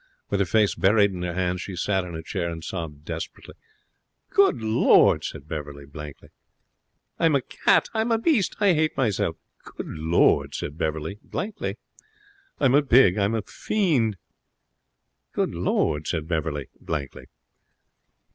With 0.31 0.39
her 0.39 0.47
face 0.47 0.73
buried 0.73 1.11
in 1.11 1.21
her 1.21 1.35
hands 1.35 1.61
she 1.61 1.75
sat 1.75 2.03
in 2.03 2.15
her 2.15 2.23
chair 2.23 2.49
and 2.49 2.63
sobbed 2.63 3.05
desperately. 3.05 3.53
'Good 4.31 4.59
Lord!' 4.59 5.23
said 5.23 5.47
Beverley, 5.47 5.85
blankly. 5.85 6.29
'I'm 7.19 7.35
a 7.35 7.41
cat! 7.43 7.87
I'm 7.93 8.11
a 8.11 8.17
beast! 8.17 8.55
I 8.59 8.73
hate 8.73 8.97
myself!' 8.97 9.35
'Good 9.63 9.85
Lord!' 9.85 10.55
said 10.55 10.75
Beverley, 10.75 11.19
blankly. 11.23 11.77
'I'm 12.59 12.73
a 12.73 12.81
pig! 12.81 13.19
I'm 13.19 13.35
a 13.35 13.43
fiend!' 13.43 14.17
'Good 15.33 15.53
Lord!' 15.53 16.07
said 16.07 16.27
Beverley, 16.27 16.69
blankly. 16.79 17.25